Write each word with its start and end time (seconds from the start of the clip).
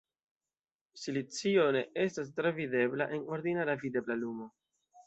Silicio 1.01 1.67
ne 1.77 1.83
estas 2.07 2.35
travidebla 2.41 3.11
en 3.19 3.31
ordinara 3.39 3.79
videbla 3.87 4.23
lumo. 4.25 4.55